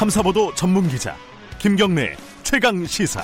탐사보도 0.00 0.54
전문 0.54 0.88
기자 0.88 1.14
김경래 1.58 2.16
최강 2.42 2.86
시사. 2.86 3.22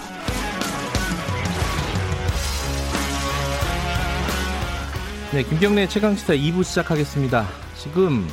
네, 5.33 5.42
김경래 5.42 5.88
최강 5.88 6.15
시사 6.15 6.35
2부 6.35 6.62
시작하겠습니다. 6.62 7.49
지금 7.78 8.28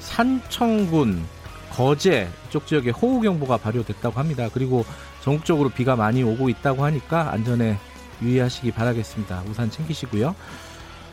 산청군 0.00 1.22
거제 1.68 2.30
쪽 2.48 2.66
지역에 2.66 2.88
호우 2.88 3.20
경보가 3.20 3.58
발효됐다고 3.58 4.18
합니다. 4.18 4.48
그리고 4.54 4.86
전국적으로 5.20 5.68
비가 5.68 5.94
많이 5.94 6.22
오고 6.22 6.48
있다고 6.48 6.86
하니까 6.86 7.30
안전에 7.30 7.76
유의하시기 8.22 8.70
바라겠습니다. 8.70 9.44
우산 9.50 9.70
챙기시고요. 9.70 10.34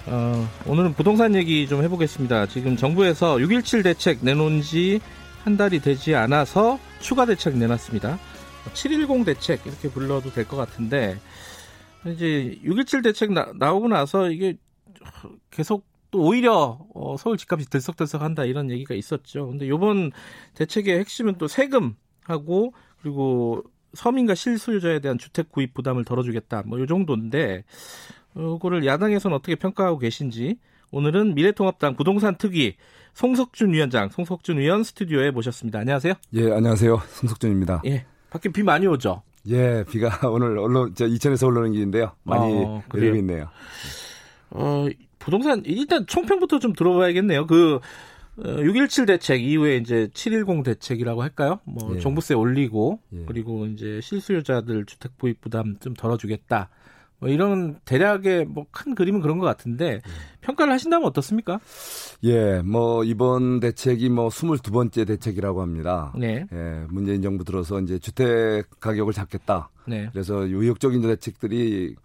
어, 0.06 0.50
오늘은 0.66 0.94
부동산 0.94 1.36
얘기 1.36 1.68
좀 1.68 1.84
해보겠습니다. 1.84 2.46
지금 2.46 2.78
정부에서 2.78 3.36
6.17 3.36 3.84
대책 3.84 4.20
내놓은 4.22 4.62
지 4.62 5.02
한 5.50 5.58
달이 5.58 5.80
되지 5.80 6.14
않아서 6.14 6.78
추가 7.00 7.26
대책 7.26 7.58
내놨습니다. 7.58 8.20
710 8.76 9.26
대책 9.26 9.66
이렇게 9.66 9.90
불러도 9.90 10.30
될 10.32 10.46
것 10.46 10.58
같은데 10.58 11.18
이제 12.06 12.60
6.17 12.64 13.04
대책 13.04 13.32
나, 13.34 13.52
나오고 13.56 13.88
나서 13.88 14.30
이게 14.30 14.58
계속 15.50 15.88
또 16.12 16.22
오히려 16.22 16.86
어, 16.94 17.16
서울 17.18 17.38
집값이 17.38 17.68
들썩들썩한다 17.68 18.46
이런 18.46 18.70
얘기가 18.70 18.94
있었죠. 18.94 19.48
근데 19.48 19.66
이번 19.66 20.12
대책의 20.54 21.00
핵심은 21.00 21.40
또 21.40 21.48
세금하고 21.48 22.76
그리고 23.02 23.64
서민과 23.96 24.36
실수요자에 24.36 25.00
대한 25.00 25.18
주택 25.18 25.52
구입 25.52 25.74
부담을 25.74 26.06
덜어주겠다. 26.06 26.62
뭐이 26.68 26.86
정도인데 26.86 27.64
이거를 28.36 28.86
야당에서는 28.86 29.36
어떻게 29.36 29.56
평가하고 29.56 29.98
계신지 29.98 30.60
오늘은 30.92 31.34
미래통합당 31.34 31.96
부동산 31.96 32.36
특위 32.36 32.76
송석준 33.14 33.74
위원장, 33.74 34.10
송석준 34.10 34.58
위원 34.58 34.84
스튜디오에 34.84 35.32
모셨습니다. 35.32 35.80
안녕하세요. 35.80 36.14
예, 36.34 36.52
안녕하세요. 36.52 37.02
송석준입니다. 37.08 37.82
예, 37.86 38.06
밖에 38.30 38.50
비 38.50 38.64
많이 38.64 38.88
오죠. 38.88 39.22
예, 39.48 39.84
비가 39.90 40.10
오늘 40.30 40.58
올라 40.58 40.90
저 40.96 41.06
이천에서 41.08 41.48
올라오는 41.48 41.72
길인데요. 41.72 42.12
많이 42.24 42.64
어, 42.64 42.84
내리고 42.94 43.18
있네요. 43.18 43.50
어, 44.52 44.88
부동산 45.18 45.62
일단 45.66 46.06
총평부터 46.08 46.60
좀 46.60 46.74
들어봐야겠네요. 46.74 47.48
그 47.48 47.80
6.17 48.38 49.04
어, 49.04 49.06
대책 49.06 49.44
이후에 49.44 49.78
이제 49.78 50.10
710 50.14 50.64
대책이라고 50.64 51.22
할까요? 51.22 51.60
뭐 51.66 51.96
예. 51.96 52.00
종부세 52.00 52.34
올리고 52.36 53.00
예. 53.14 53.26
그리고 53.26 53.66
이제 53.66 54.00
실수요자들 54.02 54.86
주택 54.86 55.18
구입 55.18 55.42
부담 55.42 55.78
좀 55.80 55.94
덜어주겠다. 55.94 56.70
뭐 57.20 57.30
이런 57.30 57.80
대략의 57.86 58.46
뭐 58.46 58.66
큰 58.72 58.96
그림은 58.96 59.22
그런 59.22 59.40
것 59.40 59.46
같은데 59.46 59.86
예. 59.96 60.02
평가를 60.42 60.72
하신다면 60.74 61.06
어떻습니까? 61.08 61.60
예, 62.24 62.62
뭐 62.62 63.04
이번 63.04 63.60
대책이 63.60 64.10
뭐 64.10 64.30
22번째 64.30 65.06
대책이라고 65.08 65.62
합니다. 65.62 66.14
네. 66.18 66.46
예, 66.54 66.86
문재인 66.90 67.22
정부 67.22 67.44
들어서 67.44 67.80
이제 67.82 68.00
주택 68.00 68.70
가격을 68.80 69.14
잡겠다. 69.14 69.70
네. 69.88 70.10
그래서 70.12 70.46
의욕적인 70.46 71.02
대책들이 71.02 71.96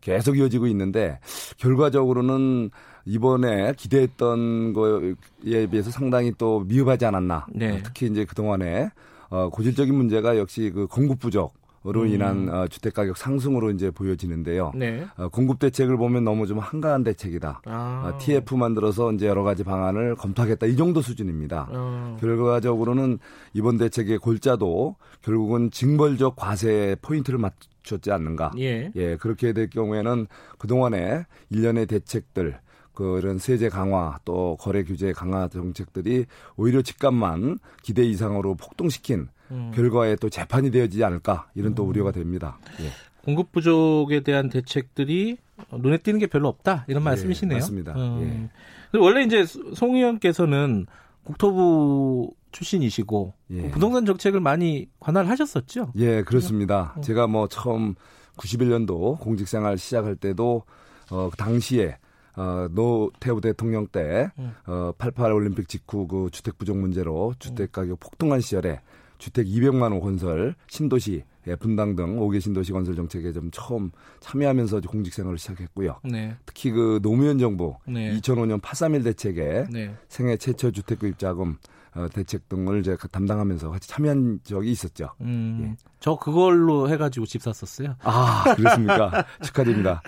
계속 0.00 0.38
이어지고 0.38 0.66
있는데 0.68 1.20
결과적으로는 1.58 2.70
이번에 3.04 3.72
기대했던 3.76 4.72
거에 4.72 5.66
비해서 5.70 5.90
상당히 5.90 6.32
또 6.38 6.60
미흡하지 6.60 7.04
않았나. 7.06 7.46
네. 7.52 7.82
특히 7.82 8.06
이제 8.06 8.24
그동안에 8.24 8.90
어, 9.28 9.48
고질적인 9.50 9.94
문제가 9.94 10.38
역시 10.38 10.70
그 10.74 10.86
공급 10.86 11.18
부족. 11.18 11.54
으로 11.84 12.02
음. 12.02 12.08
인한 12.08 12.48
어, 12.48 12.68
주택 12.68 12.94
가격 12.94 13.16
상승으로 13.16 13.70
이제 13.70 13.90
보여지는데요. 13.90 14.72
네. 14.74 15.04
어, 15.16 15.28
공급 15.28 15.58
대책을 15.58 15.96
보면 15.96 16.22
너무 16.22 16.46
좀 16.46 16.60
한가한 16.60 17.02
대책이다. 17.02 17.62
아. 17.64 18.02
어, 18.06 18.18
TF 18.18 18.54
만들어서 18.54 19.12
이제 19.12 19.26
여러 19.26 19.42
가지 19.42 19.64
방안을 19.64 20.14
검토하겠다 20.14 20.66
이 20.66 20.76
정도 20.76 21.02
수준입니다. 21.02 21.68
아. 21.72 22.16
결과적으로는 22.20 23.18
이번 23.52 23.78
대책의 23.78 24.18
골자도 24.18 24.94
결국은 25.22 25.72
징벌적 25.72 26.36
과세 26.36 26.94
포인트를 27.02 27.40
맞췄지 27.40 28.12
않는가. 28.12 28.52
예. 28.58 28.92
예 28.94 29.16
그렇게 29.16 29.52
될 29.52 29.68
경우에는 29.68 30.28
그 30.58 30.68
동안에 30.68 31.26
일련의 31.50 31.86
대책들 31.86 32.58
그런 32.94 33.38
세제 33.38 33.68
강화 33.68 34.18
또 34.24 34.56
거래 34.60 34.84
규제 34.84 35.12
강화 35.12 35.48
정책들이 35.48 36.26
오히려 36.56 36.82
집값만 36.82 37.58
기대 37.82 38.04
이상으로 38.04 38.54
폭등시킨 38.54 39.28
음. 39.50 39.72
결과에 39.74 40.16
또 40.16 40.28
재판이 40.28 40.70
되어지지 40.70 41.02
않을까 41.04 41.48
이런 41.54 41.74
또 41.74 41.84
음. 41.84 41.88
우려가 41.88 42.12
됩니다. 42.12 42.58
예. 42.80 42.90
공급 43.24 43.52
부족에 43.52 44.20
대한 44.20 44.48
대책들이 44.48 45.38
눈에 45.72 45.98
띄는 45.98 46.18
게 46.18 46.26
별로 46.26 46.48
없다 46.48 46.84
이런 46.88 47.02
예, 47.02 47.04
말씀이시네요. 47.04 47.56
예, 47.56 47.60
맞습니다. 47.60 47.92
음. 47.94 48.50
예. 48.94 48.98
원래 48.98 49.22
이제 49.22 49.44
송 49.44 49.96
의원께서는 49.96 50.86
국토부 51.24 52.32
출신이시고 52.50 53.34
예. 53.50 53.70
부동산 53.70 54.04
정책을 54.04 54.40
많이 54.40 54.88
관할하셨었죠. 55.00 55.92
예, 55.96 56.22
그렇습니다. 56.22 56.94
어. 56.96 57.00
제가 57.00 57.26
뭐 57.26 57.48
처음 57.48 57.94
91년도 58.36 59.18
공직생활 59.20 59.78
시작할 59.78 60.16
때도 60.16 60.64
어, 61.10 61.30
그 61.30 61.36
당시에 61.36 61.96
어, 62.34 62.66
노태우 62.70 63.42
대통령 63.42 63.86
때, 63.86 64.30
음. 64.38 64.54
어, 64.66 64.92
88 64.96 65.32
올림픽 65.32 65.68
직후 65.68 66.06
그 66.06 66.28
주택 66.32 66.56
부족 66.56 66.78
문제로 66.78 67.34
주택 67.38 67.72
가격 67.72 68.00
폭등한 68.00 68.40
시절에 68.40 68.80
주택 69.22 69.46
200만 69.46 69.92
호 69.92 70.00
건설, 70.00 70.56
신도시, 70.66 71.22
예, 71.46 71.54
분당 71.54 71.94
등 71.94 72.18
5개 72.18 72.40
신도시 72.40 72.72
건설 72.72 72.96
정책에 72.96 73.32
좀 73.32 73.50
처음 73.52 73.92
참여하면서 74.18 74.80
공직 74.80 75.14
생활을 75.14 75.38
시작했고요. 75.38 76.00
네. 76.02 76.34
특히 76.44 76.72
그 76.72 76.98
노무현 77.00 77.38
정부 77.38 77.76
네. 77.86 78.18
2005년 78.18 78.60
831 78.60 79.04
대책에 79.04 79.66
네. 79.70 79.94
생애 80.08 80.36
최초 80.36 80.72
주택 80.72 80.98
구입 80.98 81.20
자금 81.20 81.56
어, 81.94 82.08
대책 82.08 82.48
등을 82.48 82.82
제가 82.82 83.08
담당하면서 83.08 83.70
같이 83.70 83.88
참여한 83.88 84.40
적이 84.44 84.70
있었죠. 84.70 85.10
음, 85.20 85.60
예. 85.62 85.76
저 86.00 86.16
그걸로 86.16 86.88
해가지고 86.88 87.26
집 87.26 87.42
샀었어요. 87.42 87.96
아, 88.02 88.54
그렇습니까? 88.56 89.26
축하드립니다. 89.44 90.02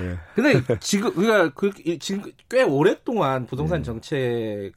예. 0.00 0.18
근데 0.34 0.60
지금, 0.80 1.16
우리가 1.16 1.50
그, 1.50 1.70
지금 2.00 2.32
꽤 2.48 2.62
오랫동안 2.64 3.46
부동산 3.46 3.80
예. 3.80 3.82
정책에 3.84 4.72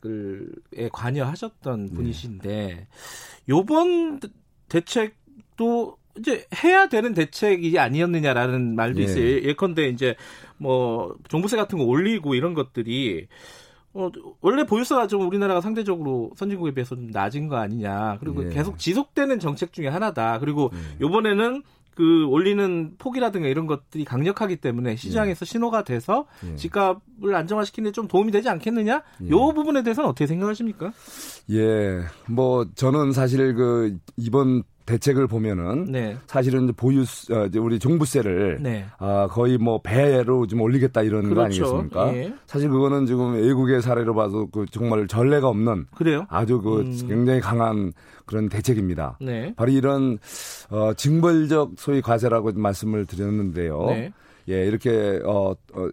관여하셨던 0.92 1.90
예. 1.92 1.96
분이신데, 1.96 2.88
요번 3.50 4.20
대책도 4.70 5.98
이제 6.20 6.46
해야 6.64 6.88
되는 6.88 7.14
대책이 7.14 7.78
아니었느냐라는 7.80 8.76
말도 8.76 9.00
예. 9.00 9.04
있어요. 9.06 9.26
예컨대 9.44 9.88
이제 9.88 10.16
뭐 10.58 11.16
종부세 11.30 11.58
같은 11.58 11.78
거 11.78 11.86
올리고 11.86 12.36
이런 12.36 12.54
것들이 12.54 13.28
어, 13.94 14.10
원래 14.42 14.64
보유세가 14.66 15.08
좀 15.08 15.28
우리나라가 15.28 15.60
상대적으로 15.62 16.32
선진국에 16.36 16.74
비해서 16.74 16.96
좀 16.96 17.08
낮은 17.12 17.48
거 17.50 17.58
아니냐. 17.58 18.18
그리고 18.20 18.46
예. 18.46 18.50
계속 18.50 18.78
지속되는 18.80 19.40
정책 19.40 19.74
중에 19.74 19.88
하나다. 19.88 20.40
그리고 20.40 20.72
예. 20.74 20.98
요번에는 21.02 21.64
그 21.94 22.26
올리는 22.28 22.96
폭이라든가 22.98 23.50
이런 23.50 23.68
것들이 23.68 24.06
강력하기 24.06 24.56
때문에 24.58 24.96
시장에서 24.96 25.46
예. 25.46 25.46
신호가 25.46 25.84
돼서 25.84 26.26
예. 26.50 26.56
집값을 26.56 27.36
안정화시키는 27.36 27.90
데 27.90 27.94
좀 27.94 28.08
도움이 28.08 28.32
되지 28.32 28.48
않겠느냐? 28.48 29.04
예. 29.24 29.30
요 29.30 29.52
부분에 29.54 29.84
대해서는 29.84 30.10
어떻게 30.10 30.26
생각하십니까? 30.26 30.94
예. 31.52 32.00
뭐 32.30 32.66
저는 32.76 33.12
사실 33.12 33.54
그 33.56 33.98
이번 34.16 34.64
대책을 34.86 35.28
보면은 35.28 35.86
네. 35.86 36.18
사실은 36.28 36.72
보유 36.74 37.02
어, 37.02 37.48
우리 37.60 37.80
종부세를 37.80 38.60
네. 38.62 38.86
아, 38.98 39.28
거의 39.30 39.58
뭐 39.58 39.82
배로 39.82 40.48
좀 40.48 40.62
올리겠다 40.62 41.02
이런 41.02 41.24
그렇죠. 41.24 41.36
거 41.36 41.44
아니겠습니까? 41.44 42.16
예. 42.16 42.34
사실 42.46 42.70
그거는 42.70 43.06
지금 43.06 43.34
외국의 43.36 43.82
사례로 43.82 44.14
봐도 44.14 44.48
그 44.48 44.66
정말 44.72 45.08
전례가 45.08 45.48
없는 45.48 45.88
그래요? 45.96 46.26
아주 46.30 46.62
그 46.62 46.82
음. 46.82 47.08
굉장히 47.08 47.40
강한 47.40 47.94
그런 48.26 48.50
대책입니다. 48.50 49.18
네. 49.22 49.54
바로 49.56 49.72
이런 49.72 50.18
어, 50.70 50.94
징벌적 50.94 51.74
소위 51.78 52.02
과세라고 52.02 52.52
말씀을 52.54 53.06
드렸는데요. 53.06 53.86
네. 53.88 54.14
예, 54.50 54.66
이렇게 54.66 55.20
어, 55.26 55.52
어 55.74 55.90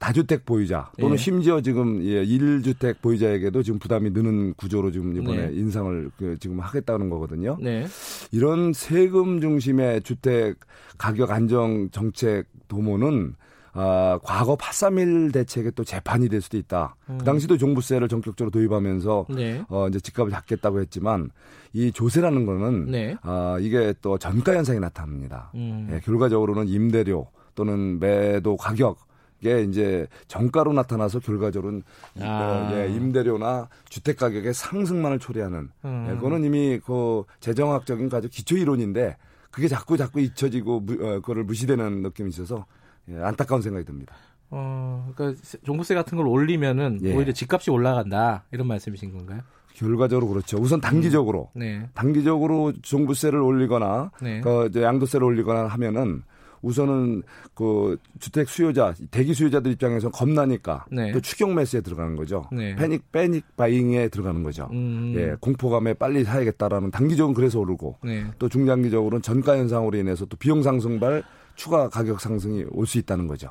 다주택 0.00 0.46
보유자 0.46 0.90
또는 0.98 1.14
예. 1.14 1.18
심지어 1.18 1.60
지금 1.60 2.02
예, 2.02 2.24
1주택 2.24 3.02
보유자에게도 3.02 3.62
지금 3.62 3.78
부담이 3.78 4.10
느는 4.10 4.54
구조로 4.54 4.90
지금 4.92 5.14
이번에 5.14 5.48
네. 5.48 5.52
인상을 5.52 6.10
그 6.16 6.38
지금 6.40 6.58
하겠다는 6.58 7.10
거거든요. 7.10 7.58
네. 7.60 7.86
이런 8.32 8.72
세금 8.72 9.42
중심의 9.42 10.02
주택 10.02 10.56
가격 10.96 11.30
안정 11.30 11.90
정책 11.90 12.46
도모는 12.66 13.34
아, 13.72 14.18
과거 14.24 14.56
831 14.56 15.32
대책에 15.32 15.70
또 15.72 15.84
재판이 15.84 16.30
될 16.30 16.40
수도 16.40 16.56
있다. 16.56 16.96
음. 17.10 17.18
그 17.18 17.24
당시도 17.26 17.58
종부세를 17.58 18.08
전격적으로 18.08 18.50
도입하면서 18.50 19.26
네. 19.34 19.62
어, 19.68 19.86
이제 19.88 20.00
집값을 20.00 20.32
잡겠다고 20.32 20.80
했지만 20.80 21.30
이 21.74 21.92
조세라는 21.92 22.46
거는 22.46 22.86
네. 22.86 23.16
아, 23.20 23.58
이게 23.60 23.92
또 24.00 24.16
전가 24.16 24.56
현상이 24.56 24.80
나타납니다. 24.80 25.50
음. 25.54 25.90
예, 25.92 26.00
결과적으로는 26.00 26.68
임대료 26.68 27.28
또는 27.54 28.00
매도 28.00 28.56
가격 28.56 29.09
게 29.40 29.62
이제 29.62 30.06
정가로 30.28 30.72
나타나서 30.72 31.20
결과적으로는 31.20 31.82
아. 32.20 32.70
어, 32.72 32.76
예, 32.76 32.88
임대료나 32.88 33.68
주택 33.88 34.18
가격의 34.18 34.54
상승만을 34.54 35.18
초래하는 35.18 35.70
음. 35.84 36.06
예, 36.08 36.14
그거는 36.14 36.44
이미 36.44 36.78
그 36.84 37.24
재정학적인 37.40 38.10
아주 38.12 38.28
기초 38.28 38.56
이론인데 38.56 39.16
그게 39.50 39.68
자꾸 39.68 39.96
자꾸 39.96 40.20
잊혀지고 40.20 40.80
무, 40.80 40.92
어, 40.94 41.20
그거를 41.20 41.44
무시되는 41.44 42.02
느낌이 42.02 42.28
있어서 42.30 42.66
예, 43.08 43.16
안타까운 43.18 43.62
생각이 43.62 43.84
듭니다. 43.84 44.14
어, 44.50 45.10
그러니까 45.14 45.40
종부세 45.64 45.94
같은 45.94 46.16
걸 46.16 46.26
올리면은 46.26 47.00
예. 47.02 47.14
오히려 47.14 47.32
집값이 47.32 47.70
올라간다 47.70 48.44
이런 48.52 48.66
말씀이신 48.66 49.12
건가요? 49.12 49.40
결과적으로 49.74 50.28
그렇죠. 50.28 50.58
우선 50.58 50.80
단기적으로 50.80 51.50
음. 51.56 51.60
네. 51.60 51.88
단기적으로 51.94 52.72
종부세를 52.82 53.40
올리거나 53.40 54.10
네. 54.20 54.40
그 54.42 54.70
양도세를 54.74 55.24
올리거나 55.24 55.68
하면은 55.68 56.22
우선은 56.62 57.22
그 57.54 57.96
주택 58.18 58.48
수요자 58.48 58.94
대기 59.10 59.34
수요자들 59.34 59.72
입장에서 59.72 60.10
겁나니까 60.10 60.84
네. 60.90 61.12
또 61.12 61.20
추격 61.20 61.52
매수에 61.54 61.80
들어가는 61.80 62.16
거죠. 62.16 62.44
네. 62.52 62.74
패닉 62.76 63.10
패닉 63.12 63.56
바잉에 63.56 64.08
들어가는 64.08 64.42
거죠. 64.42 64.68
음. 64.72 65.14
예, 65.16 65.36
공포감에 65.40 65.94
빨리 65.94 66.24
사야겠다라는 66.24 66.90
단기적으로 66.90 67.34
그래서 67.34 67.60
오르고 67.60 67.98
네. 68.04 68.24
또 68.38 68.48
중장기적으로는 68.48 69.22
전가 69.22 69.56
현상으로 69.56 69.96
인해서 69.98 70.24
또 70.26 70.36
비용 70.36 70.62
상승발 70.62 71.22
추가 71.56 71.88
가격 71.90 72.20
상승이 72.20 72.64
올 72.70 72.86
수 72.86 72.96
있다는 72.98 73.26
거죠. 73.26 73.48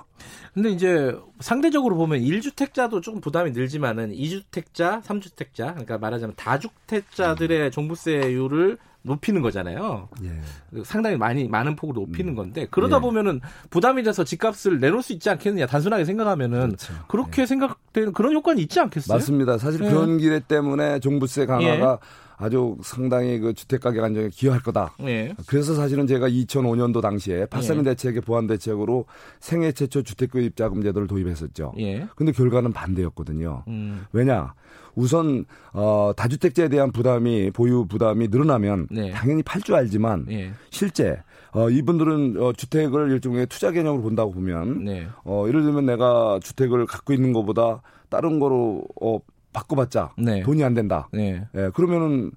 근데 0.53 0.69
이제 0.69 1.15
상대적으로 1.39 1.95
보면 1.95 2.19
1주택자도 2.21 3.03
조금 3.03 3.21
부담이 3.21 3.51
늘지만은 3.51 4.11
2주택자, 4.11 5.03
3주택자, 5.03 5.71
그러니까 5.73 5.97
말하자면 5.99 6.33
다주택자들의 6.35 7.71
종부세율을 7.71 8.77
높이는 9.01 9.41
거잖아요. 9.41 10.09
예. 10.23 10.83
상당히 10.83 11.17
많이 11.17 11.47
많은 11.47 11.75
폭으로 11.75 12.01
높이는 12.01 12.33
음. 12.33 12.35
건데 12.35 12.67
그러다 12.69 12.97
예. 12.97 13.01
보면은 13.01 13.39
부담이 13.69 14.03
돼서 14.03 14.23
집값을 14.23 14.79
내놓을 14.79 15.01
수 15.01 15.13
있지 15.13 15.29
않겠느냐 15.29 15.67
단순하게 15.67 16.05
생각하면은 16.05 16.67
그렇죠. 16.67 16.93
그렇게 17.07 17.43
예. 17.43 17.45
생각되는 17.45 18.13
그런 18.13 18.33
효과는 18.33 18.61
있지 18.61 18.79
않겠어요? 18.79 19.17
맞습니다. 19.17 19.57
사실 19.57 19.83
예. 19.85 19.89
그런 19.89 20.17
기회 20.17 20.39
때문에 20.39 20.99
종부세 20.99 21.45
강화가 21.45 21.99
예. 22.01 22.28
아주 22.39 22.77
상당히 22.81 23.37
그 23.39 23.53
주택 23.53 23.81
가격 23.81 24.03
안정에 24.05 24.29
기여할 24.29 24.61
거다. 24.61 24.93
예. 25.01 25.35
그래서 25.45 25.75
사실은 25.75 26.07
제가 26.07 26.29
2005년도 26.29 27.01
당시에 27.01 27.45
8.3인 27.47 27.79
예. 27.79 27.83
대책의 27.83 28.21
보완 28.21 28.47
대책으로 28.47 29.05
생애 29.41 29.73
최초 29.73 30.01
주택 30.01 30.31
구입 30.31 30.55
자금 30.55 30.81
제도를 30.81 31.07
도입했었죠. 31.07 31.73
예. 31.79 32.07
근데 32.15 32.31
결과는 32.31 32.71
반대였거든요. 32.71 33.63
음. 33.67 34.05
왜냐? 34.13 34.53
우선 34.95 35.45
어 35.73 36.13
다주택자에 36.15 36.69
대한 36.69 36.91
부담이 36.91 37.51
보유 37.51 37.85
부담이 37.85 38.29
늘어나면 38.29 38.87
네. 38.89 39.11
당연히 39.11 39.43
팔 39.43 39.61
줄 39.61 39.75
알지만 39.75 40.25
예. 40.31 40.53
실제 40.71 41.21
어, 41.51 41.69
이분들은 41.69 42.37
어, 42.39 42.53
주택을 42.53 43.11
일종의 43.11 43.47
투자 43.47 43.71
개념으로 43.71 44.01
본다고 44.03 44.31
보면 44.31 44.85
네. 44.85 45.07
어, 45.25 45.45
예를 45.47 45.63
들면 45.63 45.85
내가 45.85 46.39
주택을 46.41 46.85
갖고 46.85 47.11
있는 47.11 47.33
것보다 47.33 47.81
다른 48.09 48.39
거로 48.39 48.83
어, 49.01 49.19
바꿔봤자 49.53 50.13
네. 50.17 50.41
돈이 50.41 50.63
안 50.63 50.73
된다. 50.73 51.09
네. 51.11 51.45
예, 51.55 51.69
그러면은 51.73 52.31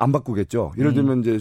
안 0.00 0.12
바꾸겠죠. 0.12 0.72
예를 0.78 0.92
음. 0.92 0.94
들면 0.94 1.18
음. 1.18 1.20
이제 1.20 1.38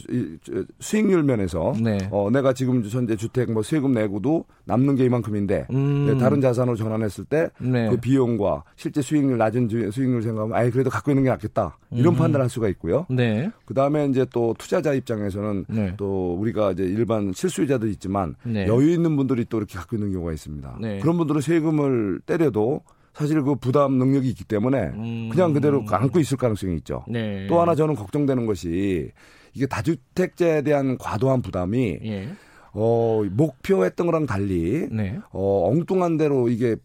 수익률 0.81 1.23
면에서 1.23 1.73
네. 1.81 1.97
어 2.11 2.29
내가 2.29 2.51
지금 2.51 2.83
현재 2.83 3.15
주택 3.15 3.49
뭐 3.53 3.63
세금 3.63 3.93
내고도 3.93 4.43
남는 4.65 4.95
게 4.95 5.05
이만큼인데 5.05 5.67
음. 5.71 6.07
네, 6.07 6.17
다른 6.17 6.41
자산으로 6.41 6.75
전환했을 6.75 7.23
때그 7.23 7.63
네. 7.63 7.89
비용과 8.01 8.65
실제 8.75 9.01
수익률 9.01 9.37
낮은 9.37 9.69
수익률 9.91 10.21
생각하면 10.23 10.57
아예 10.57 10.69
그래도 10.71 10.89
갖고 10.89 11.09
있는 11.09 11.23
게 11.23 11.29
낫겠다 11.29 11.77
이런 11.91 12.15
음. 12.15 12.17
판단을 12.17 12.43
할 12.43 12.49
수가 12.49 12.67
있고요. 12.67 13.05
네. 13.09 13.49
그 13.65 13.73
다음에 13.73 14.07
이제 14.07 14.25
또 14.33 14.53
투자자 14.57 14.93
입장에서는 14.93 15.65
네. 15.69 15.93
또 15.95 16.35
우리가 16.35 16.73
이제 16.73 16.83
일반 16.83 17.31
실수요자들 17.31 17.87
있지만 17.91 18.35
네. 18.43 18.67
여유 18.67 18.91
있는 18.91 19.15
분들이 19.15 19.45
또 19.47 19.57
이렇게 19.57 19.77
갖고 19.77 19.95
있는 19.95 20.11
경우가 20.11 20.33
있습니다. 20.33 20.79
네. 20.81 20.99
그런 20.99 21.17
분들은 21.17 21.39
세금을 21.39 22.19
때려도 22.25 22.81
사실 23.13 23.41
그 23.41 23.55
부담 23.55 23.93
능력이 23.93 24.29
있기 24.29 24.43
때문에 24.45 24.77
음. 24.95 25.29
그냥 25.29 25.53
그대로 25.53 25.83
안고 25.89 26.19
있을 26.19 26.37
가능성이 26.37 26.75
있죠. 26.77 27.03
네. 27.07 27.47
또 27.47 27.59
하나 27.59 27.75
저는 27.75 27.95
걱정되는 27.95 28.45
것이 28.45 29.11
이게 29.53 29.65
다주택자에 29.65 30.61
대한 30.61 30.97
과도한 30.97 31.41
부담이 31.41 31.99
예. 32.03 32.29
어, 32.73 33.23
목표했던 33.29 34.05
거랑 34.05 34.25
달리 34.25 34.87
네. 34.91 35.19
어, 35.31 35.69
엉뚱한 35.69 36.17
대로 36.17 36.49
이게 36.49 36.75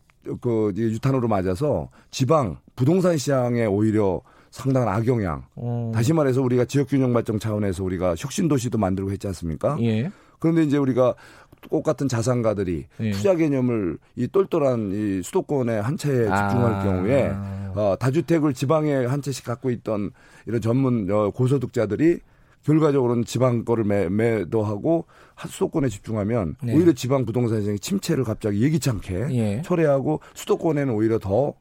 그 0.40 0.72
유탄으로 0.76 1.28
맞아서 1.28 1.90
지방 2.10 2.56
부동산 2.76 3.16
시장에 3.16 3.66
오히려 3.66 4.22
상당한 4.50 4.88
악영향. 4.88 5.44
어. 5.56 5.92
다시 5.94 6.12
말해서 6.12 6.40
우리가 6.40 6.64
지역균형 6.64 7.12
발전 7.12 7.38
차원에서 7.38 7.82
우리가 7.84 8.14
혁신 8.16 8.48
도시도 8.48 8.78
만들고 8.78 9.10
했지 9.10 9.26
않습니까? 9.26 9.76
예. 9.82 10.10
그런데 10.44 10.62
이제 10.62 10.76
우리가 10.76 11.14
똑 11.70 11.82
같은 11.82 12.06
자산가들이 12.06 12.84
예. 13.00 13.10
투자 13.12 13.34
개념을 13.34 13.96
이 14.14 14.28
똘똘한 14.28 14.90
이 14.92 15.22
수도권의 15.22 15.80
한 15.80 15.96
채에 15.96 16.24
집중할 16.24 16.74
아. 16.74 16.84
경우에 16.84 17.32
어, 17.74 17.96
다주택을 17.98 18.52
지방에 18.52 19.06
한 19.06 19.22
채씩 19.22 19.46
갖고 19.46 19.70
있던 19.70 20.10
이런 20.44 20.60
전문 20.60 21.10
어, 21.10 21.30
고소득자들이 21.30 22.18
결과적으로는 22.62 23.24
지방 23.24 23.64
거를 23.64 23.84
매, 23.84 24.10
매도하고 24.10 25.06
수도권에 25.48 25.88
집중하면 25.88 26.56
네. 26.62 26.74
오히려 26.74 26.92
지방 26.92 27.24
부동산 27.24 27.60
시장이 27.60 27.78
침체를 27.78 28.24
갑자기 28.24 28.60
예기치 28.60 28.90
않게 28.90 29.26
예. 29.30 29.62
초래하고 29.62 30.20
수도권에는 30.34 30.92
오히려 30.92 31.18
더 31.18 31.54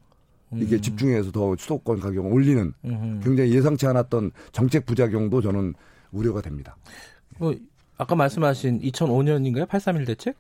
이게 0.56 0.76
음. 0.76 0.82
집중해서 0.82 1.32
더 1.32 1.56
수도권 1.58 2.02
가격을 2.02 2.30
올리는 2.30 2.74
음흠. 2.84 3.24
굉장히 3.24 3.54
예상치 3.54 3.88
않았던 3.88 4.32
정책 4.52 4.86
부작용도 4.86 5.40
저는 5.40 5.74
우려가 6.12 6.42
됩니다. 6.42 6.76
뭐 7.40 7.56
아까 8.04 8.16
말씀하신 8.16 8.82
2005년인가요? 8.82 9.68
831 9.68 10.06
대책? 10.06 10.36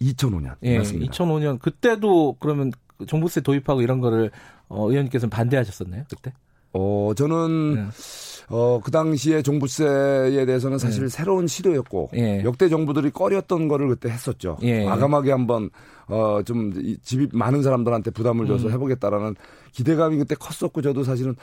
2005년. 0.00 0.56
예, 0.62 0.78
맞습니다. 0.78 1.12
2005년 1.12 1.58
그때도 1.60 2.36
그러면 2.40 2.72
종부세 3.06 3.42
도입하고 3.42 3.82
이런 3.82 4.00
거를 4.00 4.30
어, 4.68 4.88
의원님께서는 4.88 5.28
반대하셨었나요? 5.30 6.04
그때? 6.08 6.32
어, 6.72 7.12
저는 7.16 7.74
네. 7.74 7.86
어, 8.48 8.80
그 8.84 8.90
당시에 8.90 9.42
종부세에 9.42 10.44
대해서는 10.44 10.78
사실 10.78 11.04
네. 11.04 11.08
새로운 11.08 11.46
시도였고 11.46 12.10
예. 12.16 12.42
역대 12.44 12.68
정부들이 12.68 13.10
꺼렸던 13.10 13.68
거를 13.68 13.88
그때 13.88 14.10
했었죠. 14.10 14.58
예. 14.62 14.84
과감하게 14.84 15.30
한번 15.30 15.70
어, 16.06 16.42
좀 16.44 16.72
집이 17.02 17.28
많은 17.32 17.62
사람들한테 17.62 18.10
부담을 18.10 18.46
줘서 18.46 18.68
음. 18.68 18.72
해보겠다라는 18.72 19.36
기대감이 19.72 20.18
그때 20.18 20.34
컸었고 20.34 20.82
저도 20.82 21.02
사실은 21.02 21.34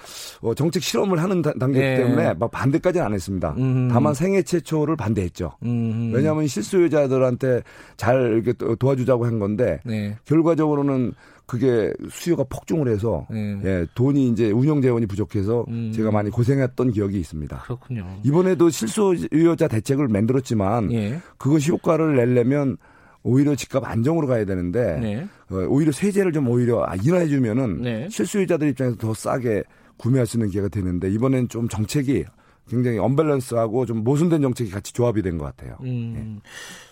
어, 0.42 0.54
정책 0.54 0.84
실험을 0.84 1.22
하는 1.24 1.42
단계이기 1.42 1.80
예. 1.80 1.96
때문에 1.96 2.34
막 2.36 2.52
반대까지는 2.52 3.06
안 3.06 3.14
했습니다. 3.14 3.56
음. 3.58 3.90
다만 3.92 4.14
생애 4.14 4.44
최초를 4.44 4.96
반대했죠. 4.96 5.54
음. 5.64 6.12
왜냐하면 6.14 6.46
실수요자들한테 6.46 7.64
잘 7.98 8.34
이렇게 8.34 8.54
도와주자고 8.76 9.26
한 9.26 9.40
건데 9.40 9.80
네. 9.84 10.16
결과적으로는 10.26 11.14
그게 11.50 11.92
수요가 12.12 12.44
폭증을 12.44 12.88
해서 12.88 13.26
네. 13.32 13.60
예, 13.66 13.88
돈이 13.96 14.30
이제 14.30 14.52
운영 14.52 14.82
재원이 14.84 15.08
부족해서 15.08 15.66
음. 15.68 15.92
제가 15.92 16.12
많이 16.12 16.30
고생했던 16.30 16.92
기억이 16.92 17.20
있습니다. 17.20 17.58
그렇군요. 17.64 18.06
이번에도 18.24 18.70
실수요자 18.70 19.68
대책을 19.68 20.10
만들었지만 20.10 20.92
예. 20.92 21.20
그것이 21.40 21.72
효과를 21.72 22.16
내려면 22.18 22.78
오히려 23.24 23.56
집값 23.56 23.84
안정으로 23.84 24.28
가야 24.28 24.46
되는데 24.46 25.00
네. 25.00 25.28
어, 25.50 25.66
오히려 25.68 25.92
세제를 25.92 26.34
좀 26.34 26.48
오히려 26.48 26.86
인하해 27.04 27.28
주면은 27.28 27.82
네. 27.82 28.08
실수요자들 28.12 28.68
입장에서 28.70 28.98
더 28.98 29.16
싸게 29.16 29.64
구매할 29.98 30.28
수 30.28 30.38
있는 30.38 30.50
기회가 30.52 30.68
되는데 30.70 31.10
이번엔 31.10 31.50
좀 31.50 31.68
정책이 31.68 32.26
굉장히 32.70 33.00
언밸런스하고 33.00 33.88
좀 33.88 34.04
모순된 34.04 34.44
정책이 34.44 34.70
같이 34.70 34.94
조합이 34.94 35.24
된 35.24 35.40
것 35.40 35.46
같아요. 35.46 35.78
음. 35.82 36.14
네. 36.16 36.50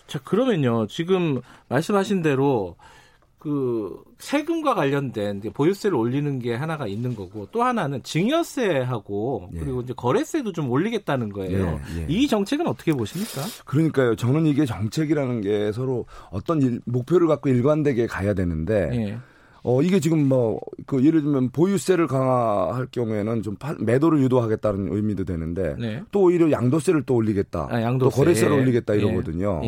자 0.08 0.18
그러면요 0.18 0.88
지금 0.88 1.40
말씀하신 1.68 2.22
대로 2.22 2.74
그 3.38 4.02
세금과 4.18 4.74
관련된 4.74 5.40
보유세를 5.54 5.96
올리는 5.96 6.38
게 6.40 6.54
하나가 6.54 6.86
있는 6.86 7.14
거고 7.14 7.46
또 7.52 7.62
하나는 7.62 8.02
증여세하고 8.02 9.50
예. 9.54 9.58
그리고 9.60 9.80
이제 9.80 9.92
거래세도 9.96 10.52
좀 10.52 10.70
올리겠다는 10.70 11.32
거예요. 11.32 11.80
예, 11.96 12.00
예. 12.00 12.06
이 12.08 12.26
정책은 12.26 12.66
어떻게 12.66 12.92
보십니까? 12.92 13.42
그러니까요. 13.64 14.16
저는 14.16 14.46
이게 14.46 14.66
정책이라는 14.66 15.40
게 15.40 15.72
서로 15.72 16.06
어떤 16.30 16.60
일, 16.62 16.80
목표를 16.84 17.28
갖고 17.28 17.48
일관되게 17.48 18.06
가야 18.06 18.34
되는데 18.34 18.90
예. 18.92 19.18
어 19.62 19.82
이게 19.82 20.00
지금 20.00 20.28
뭐 20.28 20.60
그 20.88 21.04
예를 21.04 21.22
들면 21.22 21.50
보유세를 21.50 22.06
강화할 22.06 22.86
경우에는 22.90 23.42
좀 23.42 23.56
파, 23.56 23.74
매도를 23.78 24.20
유도하겠다는 24.22 24.88
의미도 24.90 25.24
되는데 25.24 25.76
네. 25.78 26.02
또 26.10 26.22
오히려 26.22 26.50
양도세를 26.50 27.02
또 27.02 27.14
올리겠다. 27.14 27.68
아, 27.70 27.82
양도세. 27.82 28.10
또 28.10 28.16
거래세를 28.16 28.52
올리겠다 28.54 28.94
예. 28.94 28.98
이러거든요. 29.00 29.60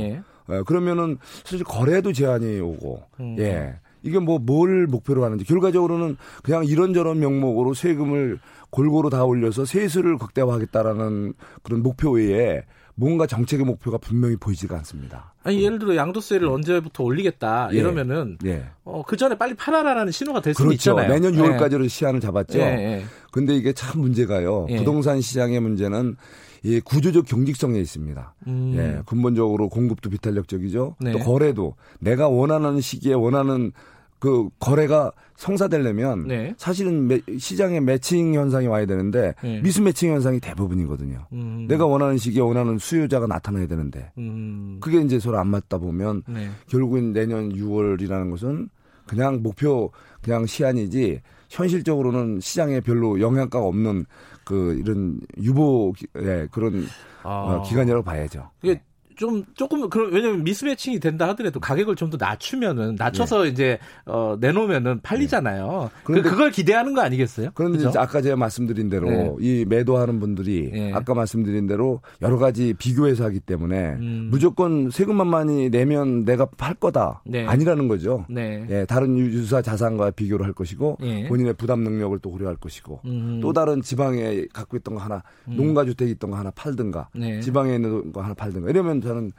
예. 0.50 0.58
예, 0.58 0.62
그러면은 0.66 1.18
사실 1.44 1.64
거래도 1.64 2.12
제한이 2.12 2.60
오고 2.60 3.02
음. 3.20 3.36
예. 3.38 3.74
이게 4.02 4.18
뭐 4.18 4.38
뭘 4.38 4.86
목표로 4.86 5.24
하는지 5.24 5.44
결과적으로는 5.44 6.16
그냥 6.42 6.64
이런저런 6.64 7.20
명목으로 7.20 7.74
세금을 7.74 8.38
골고루 8.70 9.10
다 9.10 9.24
올려서 9.24 9.64
세수를 9.64 10.16
극대화하겠다라는 10.16 11.34
그런 11.62 11.82
목표 11.82 12.12
외에 12.12 12.62
뭔가 12.94 13.26
정책의 13.26 13.64
목표가 13.64 13.98
분명히 13.98 14.36
보이지가 14.36 14.76
않습니다. 14.78 15.32
아니 15.42 15.62
예를 15.64 15.78
들어 15.78 15.96
양도세를 15.96 16.46
네. 16.48 16.54
언제부터 16.54 17.02
올리겠다 17.02 17.70
예. 17.72 17.78
이러면은 17.78 18.36
예. 18.44 18.64
어, 18.84 19.02
그 19.06 19.16
전에 19.16 19.36
빨리 19.38 19.54
팔아라라는 19.54 20.12
신호가 20.12 20.40
될 20.40 20.54
수는 20.54 20.72
있잖아요. 20.72 21.08
내년 21.08 21.32
6월까지로 21.34 21.84
예. 21.84 21.88
시한을 21.88 22.20
잡았죠. 22.20 22.58
예, 22.58 22.62
예. 22.62 23.04
근데 23.32 23.54
이게 23.54 23.72
참 23.72 24.00
문제가요. 24.00 24.66
예. 24.70 24.76
부동산 24.78 25.20
시장의 25.20 25.60
문제는 25.60 26.16
이 26.62 26.80
구조적 26.80 27.26
경직성에 27.26 27.78
있습니다. 27.78 28.34
음. 28.46 28.74
예, 28.76 29.02
근본적으로 29.06 29.68
공급도 29.68 30.10
비탄력적이죠. 30.10 30.96
네. 31.00 31.12
또 31.12 31.18
거래도 31.18 31.74
내가 32.00 32.28
원하는 32.28 32.80
시기에 32.80 33.14
원하는 33.14 33.72
그 34.20 34.50
거래가 34.60 35.12
성사되려면 35.36 36.28
네. 36.28 36.54
사실은 36.58 37.08
매, 37.08 37.20
시장에 37.38 37.80
매칭 37.80 38.34
현상이 38.34 38.66
와야 38.66 38.84
되는데 38.84 39.34
네. 39.42 39.62
미스 39.62 39.80
매칭 39.80 40.12
현상이 40.12 40.40
대부분이거든요. 40.40 41.26
음. 41.32 41.66
내가 41.66 41.86
원하는 41.86 42.18
시기에 42.18 42.42
원하는 42.42 42.76
수요자가 42.76 43.26
나타나야 43.26 43.66
되는데 43.66 44.12
음. 44.18 44.76
그게 44.80 45.00
이제 45.00 45.18
서로 45.18 45.38
안 45.38 45.48
맞다 45.48 45.78
보면 45.78 46.22
네. 46.28 46.50
결국은 46.68 47.14
내년 47.14 47.50
6월이라는 47.54 48.30
것은 48.30 48.68
그냥 49.10 49.42
목표 49.42 49.90
그냥 50.22 50.46
시한이지 50.46 51.20
현실적으로는 51.48 52.38
시장에 52.40 52.78
별로 52.78 53.20
영향가가 53.20 53.66
없는 53.66 54.06
그 54.44 54.78
이런 54.78 55.20
유보 55.36 55.94
예, 56.18 56.46
그런 56.52 56.86
아. 57.24 57.28
어, 57.28 57.62
기간이라고 57.62 58.04
봐야죠. 58.04 58.48
이게 58.62 58.80
좀 59.20 59.44
조금 59.54 59.90
그런 59.90 60.10
왜냐면 60.12 60.42
미스매칭이 60.44 60.98
된다 60.98 61.28
하더라도 61.28 61.60
가격을 61.60 61.94
좀 61.94 62.10
더 62.10 62.16
낮추면은 62.18 62.96
낮춰서 62.98 63.44
네. 63.44 63.50
이제 63.50 63.78
어 64.04 64.36
내놓으면은 64.40 65.00
팔리잖아요. 65.02 65.90
네. 65.92 66.00
그런데 66.02 66.22
그, 66.22 66.30
그걸 66.30 66.50
기대하는 66.50 66.94
거 66.94 67.02
아니겠어요? 67.02 67.50
그런데 67.54 67.78
그렇죠? 67.78 68.00
아까 68.00 68.20
제가 68.20 68.34
말씀드린 68.34 68.88
대로 68.88 69.08
네. 69.08 69.32
이 69.38 69.64
매도하는 69.68 70.18
분들이 70.18 70.70
네. 70.72 70.92
아까 70.92 71.14
말씀드린 71.14 71.68
대로 71.68 72.00
여러 72.22 72.38
가지 72.38 72.74
비교해서 72.74 73.24
하기 73.24 73.40
때문에 73.40 73.90
음. 74.00 74.28
무조건 74.30 74.90
세금만 74.90 75.28
많이 75.28 75.70
내면 75.70 76.24
내가 76.24 76.46
팔 76.46 76.74
거다 76.74 77.22
네. 77.26 77.46
아니라는 77.46 77.86
거죠. 77.86 78.24
네. 78.28 78.66
예, 78.70 78.86
다른 78.86 79.16
유사 79.18 79.62
자산과 79.62 80.12
비교를 80.12 80.46
할 80.46 80.52
것이고 80.52 80.96
예. 81.02 81.28
본인의 81.28 81.54
부담 81.54 81.84
능력을 81.84 82.18
또 82.20 82.30
고려할 82.30 82.56
것이고 82.56 83.02
음. 83.04 83.38
또 83.42 83.52
다른 83.52 83.82
지방에 83.82 84.46
갖고 84.52 84.76
있던 84.78 84.94
거 84.94 85.00
하나 85.00 85.22
음. 85.46 85.56
농가 85.56 85.84
주택이 85.84 86.10
있던 86.12 86.30
거 86.30 86.38
하나 86.38 86.50
팔든가 86.50 87.10
네. 87.14 87.40
지방에 87.40 87.74
있는 87.76 88.10
거 88.12 88.22
하나 88.22 88.34
팔든가 88.34 88.70
이러면 88.70 89.00
저는 89.10 89.32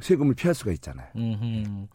세금을 0.00 0.34
피할 0.34 0.54
수가 0.54 0.72
있잖아요. 0.72 1.06
음흠. 1.16 1.86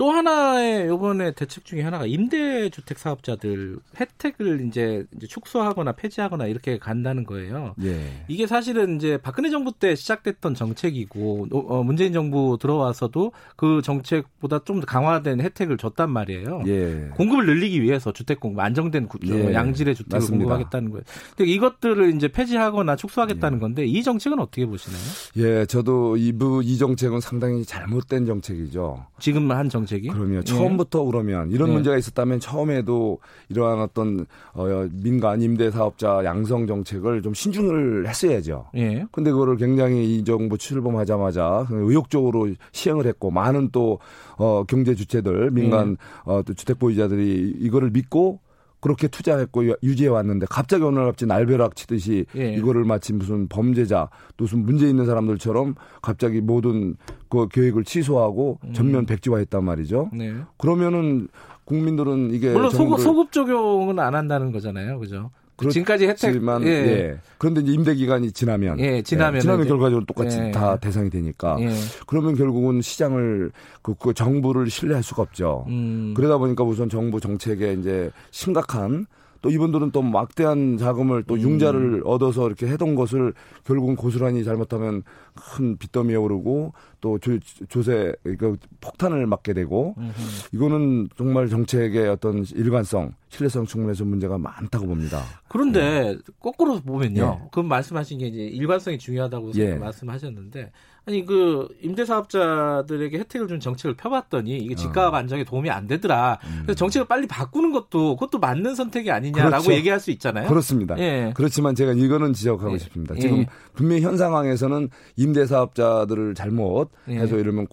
또 0.00 0.10
하나의 0.10 0.86
요번에 0.86 1.32
대책 1.32 1.66
중에 1.66 1.82
하나가 1.82 2.06
임대주택 2.06 2.98
사업자들 2.98 3.76
혜택을 4.00 4.66
이제, 4.66 5.04
이제 5.14 5.26
축소하거나 5.26 5.92
폐지하거나 5.92 6.46
이렇게 6.46 6.78
간다는 6.78 7.24
거예요. 7.24 7.74
예. 7.82 8.24
이게 8.26 8.46
사실은 8.46 8.96
이제 8.96 9.18
박근혜 9.18 9.50
정부 9.50 9.72
때 9.72 9.94
시작됐던 9.94 10.54
정책이고 10.54 11.48
어, 11.52 11.82
문재인 11.82 12.14
정부 12.14 12.56
들어와서도 12.58 13.32
그 13.56 13.82
정책보다 13.84 14.60
좀 14.64 14.80
더 14.80 14.86
강화된 14.86 15.42
혜택을 15.42 15.76
줬단 15.76 16.10
말이에요. 16.10 16.62
예. 16.66 17.10
공급을 17.16 17.44
늘리기 17.44 17.82
위해서 17.82 18.10
주택 18.10 18.40
공급 18.40 18.60
안정된 18.60 19.06
구, 19.06 19.18
예. 19.26 19.52
양질의 19.52 19.94
주택을 19.96 20.16
맞습니다. 20.20 20.44
공급하겠다는 20.46 20.90
거예요. 20.92 21.04
근데 21.36 21.52
이것들을 21.52 22.14
이제 22.16 22.28
폐지하거나 22.28 22.96
축소하겠다는 22.96 23.58
예. 23.58 23.60
건데 23.60 23.84
이 23.84 24.02
정책은 24.02 24.38
어떻게 24.38 24.64
보시나요? 24.64 25.02
예, 25.36 25.66
저도 25.66 26.16
이부 26.16 26.62
이 26.64 26.78
정책은 26.78 27.20
상당히 27.20 27.66
잘못된 27.66 28.24
정책이죠. 28.24 29.04
지금 29.18 29.50
한 29.50 29.68
정책 29.68 29.89
정책이? 29.90 30.08
그럼요. 30.08 30.36
예. 30.36 30.42
처음부터 30.42 31.04
그러면 31.04 31.50
이런 31.50 31.68
예. 31.70 31.72
문제가 31.74 31.96
있었다면 31.96 32.40
처음에도 32.40 33.18
이러한 33.48 33.80
어떤 33.80 34.26
어, 34.54 34.88
민간 34.92 35.42
임대 35.42 35.70
사업자 35.70 36.22
양성 36.24 36.66
정책을 36.66 37.22
좀 37.22 37.34
신중을 37.34 38.08
했어야죠. 38.08 38.66
예. 38.76 39.04
근데 39.10 39.30
그거를 39.32 39.56
굉장히 39.56 40.16
이 40.18 40.24
정부 40.24 40.56
출범하자마자 40.56 41.66
의욕적으로 41.70 42.48
시행을 42.72 43.06
했고 43.06 43.30
많은 43.30 43.70
또 43.72 43.98
어, 44.36 44.64
경제 44.64 44.94
주체들 44.94 45.50
민간 45.50 45.90
예. 45.90 45.96
어, 46.24 46.42
또 46.42 46.54
주택 46.54 46.78
보유자들이 46.78 47.56
이거를 47.58 47.90
믿고 47.90 48.40
그렇게 48.80 49.08
투자했고 49.08 49.74
유지해 49.82 50.08
왔는데 50.08 50.46
갑자기 50.48 50.84
어느 50.84 50.96
날 50.96 51.06
갑자기 51.06 51.28
날벼락 51.28 51.76
치듯이 51.76 52.26
예. 52.36 52.54
이거를 52.54 52.84
마치 52.84 53.12
무슨 53.12 53.46
범죄자 53.48 54.08
또 54.36 54.44
무슨 54.44 54.64
문제 54.64 54.88
있는 54.88 55.06
사람들처럼 55.06 55.74
갑자기 56.02 56.40
모든 56.40 56.96
그 57.28 57.46
계획을 57.48 57.84
취소하고 57.84 58.58
음. 58.64 58.72
전면 58.72 59.06
백지화했단 59.06 59.64
말이죠. 59.64 60.10
네. 60.12 60.34
그러면은 60.56 61.28
국민들은 61.64 62.32
이게 62.32 62.52
물론 62.52 62.70
소급, 62.70 62.98
소급 63.00 63.32
적용은 63.32 63.98
안 64.00 64.14
한다는 64.14 64.50
거잖아요, 64.50 64.98
그죠? 64.98 65.30
지금까지 65.68 66.06
혜택만 66.06 66.62
예. 66.64 66.68
예. 66.68 67.18
그런데 67.38 67.60
이제 67.60 67.72
임대 67.72 67.94
기간이 67.94 68.32
지나면 68.32 68.80
예, 68.80 69.02
지나면 69.02 69.36
예, 69.36 69.40
지나면 69.40 69.66
결과적으로 69.66 70.04
똑같이 70.06 70.38
예. 70.38 70.50
다 70.50 70.76
대상이 70.76 71.10
되니까 71.10 71.56
예. 71.60 71.70
그러면 72.06 72.34
결국은 72.34 72.80
시장을 72.80 73.52
그, 73.82 73.94
그 73.94 74.14
정부를 74.14 74.70
신뢰할 74.70 75.02
수가 75.02 75.22
없죠. 75.22 75.64
음. 75.68 76.14
그러다 76.16 76.38
보니까 76.38 76.64
우선 76.64 76.88
정부 76.88 77.20
정책에 77.20 77.74
이제 77.74 78.10
심각한 78.30 79.06
또 79.42 79.50
이분들은 79.50 79.90
또 79.90 80.02
막대한 80.02 80.76
자금을 80.76 81.24
또 81.24 81.34
음. 81.34 81.40
융자를 81.40 82.02
얻어서 82.04 82.46
이렇게 82.46 82.66
해던 82.66 82.94
것을 82.94 83.32
결국은 83.64 83.96
고스란히 83.96 84.44
잘못하면 84.44 85.02
큰 85.34 85.76
빚더미에 85.78 86.16
오르고 86.16 86.72
또 87.00 87.18
조, 87.18 87.38
조세 87.68 88.14
그 88.22 88.56
폭탄을 88.80 89.26
맞게 89.26 89.54
되고 89.54 89.94
음흠. 89.96 90.12
이거는 90.52 91.08
정말 91.16 91.48
정책의 91.48 92.08
어떤 92.08 92.44
일관성, 92.54 93.14
신뢰성 93.30 93.66
측면에서 93.66 94.04
문제가 94.04 94.36
많다고 94.36 94.86
봅니다. 94.86 95.22
그런데 95.48 95.80
네. 95.80 96.18
거꾸로 96.38 96.80
보면요. 96.80 97.38
네. 97.42 97.48
그 97.50 97.60
말씀하신 97.60 98.18
게 98.18 98.26
이제 98.26 98.40
일관성이 98.40 98.98
중요하다고 98.98 99.52
예. 99.54 99.74
말씀하셨는데 99.74 100.70
아니 101.06 101.24
그 101.24 101.68
임대사업자들에게 101.82 103.18
혜택을 103.18 103.48
준 103.48 103.60
정책을 103.60 103.96
펴봤더니 103.96 104.58
이게 104.58 104.74
집값 104.74 105.12
어. 105.12 105.16
안정에 105.16 105.44
도움이 105.44 105.70
안 105.70 105.86
되더라. 105.86 106.38
음. 106.44 106.60
그래서 106.62 106.76
정책을 106.76 107.08
빨리 107.08 107.26
바꾸는 107.26 107.72
것도 107.72 108.16
그것도 108.16 108.38
맞는 108.38 108.74
선택이 108.74 109.10
아니냐라고 109.10 109.64
그렇죠. 109.64 109.72
얘기할 109.72 109.98
수 109.98 110.10
있잖아요. 110.10 110.48
그렇습니다. 110.48 110.98
예. 110.98 111.32
그렇지만 111.34 111.74
제가 111.74 111.92
이거는 111.92 112.32
지적하고 112.32 112.74
예. 112.74 112.78
싶습니다. 112.78 113.14
지금 113.14 113.38
예. 113.38 113.46
분명히 113.74 114.02
현 114.02 114.16
상황에서는 114.16 114.90
임대사업자들을 115.16 116.34
잘못 116.34 116.90
예. 117.08 117.18
해서 117.18 117.38
이러면 117.38 117.66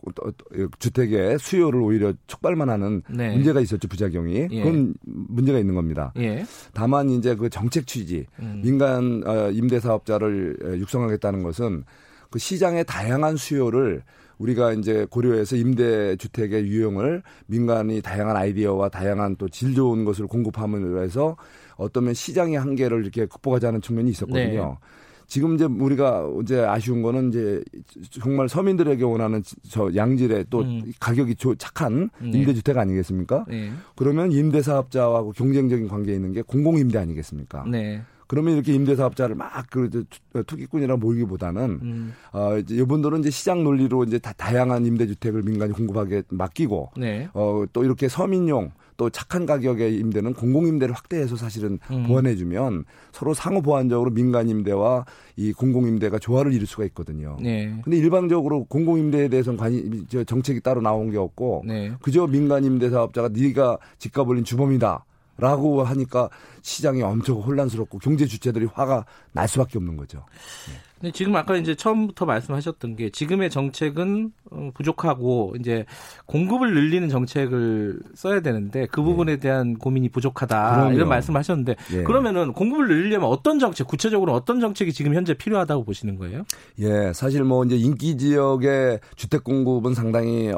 주택의 0.79 1.37
수요를 1.39 1.81
오히려 1.81 2.13
촉발만 2.27 2.69
하는 2.69 3.01
네. 3.09 3.33
문제가 3.33 3.59
있었죠 3.59 3.87
부작용이 3.87 4.47
예. 4.49 4.63
그건 4.63 4.93
문제가 5.03 5.59
있는 5.59 5.75
겁니다. 5.75 6.13
예. 6.17 6.45
다만 6.73 7.09
이제 7.09 7.35
그 7.35 7.49
정책 7.49 7.87
취지 7.87 8.25
음. 8.39 8.61
민간 8.63 9.23
어, 9.25 9.49
임대사업자를 9.51 10.77
육성하겠다는 10.79 11.43
것은 11.43 11.83
그 12.29 12.39
시장의 12.39 12.85
다양한 12.85 13.37
수요를 13.37 14.03
우리가 14.37 14.73
이제 14.73 15.07
고려해서 15.09 15.55
임대 15.55 16.15
주택의 16.15 16.67
유형을 16.67 17.23
민간이 17.47 18.01
다양한 18.01 18.35
아이디어와 18.35 18.89
다양한 18.89 19.35
또 19.37 19.47
질 19.49 19.73
좋은 19.73 20.05
것을 20.05 20.27
공급함으로 20.27 21.01
해서 21.01 21.37
어떠면 21.77 22.13
시장의 22.13 22.59
한계를 22.59 23.01
이렇게 23.01 23.25
극복하자는 23.25 23.81
측면이 23.81 24.11
있었거든요. 24.11 24.77
네. 24.79 24.87
지금 25.25 25.55
이제 25.55 25.65
우리가 25.65 26.25
이제 26.41 26.59
아쉬운 26.59 27.01
거는 27.01 27.29
이제 27.29 27.61
정말 28.11 28.47
서민들에게 28.47 29.03
원하는 29.03 29.43
저 29.69 29.93
양질의 29.93 30.45
또 30.49 30.61
음. 30.61 30.93
가격이 30.99 31.35
조, 31.35 31.53
착한 31.55 32.09
네. 32.21 32.29
임대주택 32.29 32.77
아니겠습니까? 32.77 33.45
네. 33.47 33.71
그러면 33.95 34.31
임대사업자하고 34.31 35.33
경쟁적인 35.33 35.87
관계에 35.89 36.15
있는 36.15 36.31
게 36.31 36.41
공공임대 36.43 36.97
아니겠습니까? 36.97 37.65
네. 37.69 38.03
그러면 38.27 38.55
이렇게 38.55 38.73
임대사업자를 38.73 39.35
막 39.35 39.67
그 39.69 40.05
투기꾼이라 40.45 40.97
모이기보다는 40.97 41.79
음. 41.81 42.13
어 42.31 42.57
이제 42.57 42.75
이분들은 42.75 43.19
이제 43.19 43.29
시장 43.29 43.63
논리로 43.63 44.03
이제 44.05 44.17
다 44.19 44.33
다양한 44.33 44.85
임대주택을 44.85 45.43
민간이 45.43 45.73
공급하게 45.73 46.23
맡기고 46.29 46.91
네. 46.97 47.27
어또 47.33 47.83
이렇게 47.83 48.07
서민용 48.07 48.71
또 48.97 49.09
착한 49.11 49.45
가격의 49.45 49.95
임대는 49.97 50.33
공공임대를 50.33 50.95
확대해서 50.95 51.35
사실은 51.35 51.79
음. 51.91 52.07
보완해주면 52.07 52.85
서로 53.11 53.33
상호 53.35 53.61
보완적으로 53.61 54.09
민간임대와 54.09 55.05
이 55.35 55.53
공공임대가 55.53 56.17
조화를 56.17 56.51
이룰 56.53 56.65
수가 56.65 56.83
있거든요. 56.85 57.37
네. 57.39 57.79
근데 57.83 57.97
일반적으로 57.97 58.65
공공임대에 58.65 59.27
대해서는 59.29 59.57
관이 59.57 60.07
정책이 60.25 60.61
따로 60.61 60.81
나온 60.81 61.11
게 61.11 61.17
없고 61.17 61.63
네. 61.67 61.91
그저 62.01 62.25
민간임대 62.25 62.89
사업자가 62.89 63.29
네가 63.29 63.77
집값 63.99 64.27
올린 64.27 64.43
주범이다. 64.43 65.05
라고 65.37 65.83
하니까 65.83 66.29
시장이 66.61 67.01
엄청 67.01 67.39
혼란스럽고 67.39 67.99
경제 67.99 68.25
주체들이 68.25 68.67
화가 68.73 69.05
날 69.31 69.47
수밖에 69.47 69.77
없는 69.77 69.97
거죠. 69.97 70.25
네. 70.99 71.11
지금 71.11 71.35
아까 71.35 71.55
이제 71.55 71.75
처음부터 71.75 72.25
말씀하셨던 72.25 72.95
게 72.95 73.11
지금의 73.11 73.51
정책은 73.51 74.31
어, 74.49 74.71
부족하고 74.73 75.55
이제 75.59 75.85
공급을 76.25 76.73
늘리는 76.73 77.07
정책을 77.07 77.99
써야 78.15 78.39
되는데 78.39 78.87
그 78.91 79.03
부분에 79.03 79.33
네. 79.33 79.39
대한 79.39 79.77
고민이 79.77 80.09
부족하다 80.09 80.75
그럼요. 80.75 80.93
이런 80.93 81.09
말씀하셨는데 81.09 81.75
예. 81.93 82.03
그러면은 82.03 82.51
공급을 82.51 82.87
늘리려면 82.87 83.29
어떤 83.29 83.59
정책 83.59 83.85
구체적으로 83.85 84.33
어떤 84.33 84.59
정책이 84.59 84.91
지금 84.91 85.13
현재 85.13 85.35
필요하다고 85.35 85.83
보시는 85.83 86.17
거예요? 86.17 86.43
예, 86.79 87.13
사실 87.13 87.43
뭐 87.43 87.63
이제 87.63 87.75
인기 87.75 88.17
지역의 88.17 88.99
주택 89.15 89.43
공급은 89.43 89.93
상당히 89.93 90.51